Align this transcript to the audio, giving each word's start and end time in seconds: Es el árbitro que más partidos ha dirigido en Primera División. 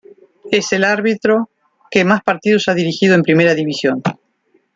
Es 0.51 0.73
el 0.73 0.83
árbitro 0.83 1.51
que 1.91 2.05
más 2.05 2.23
partidos 2.23 2.67
ha 2.67 2.73
dirigido 2.73 3.13
en 3.13 3.21
Primera 3.21 3.53
División. 3.53 4.01